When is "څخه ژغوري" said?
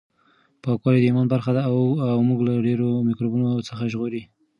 3.67-4.21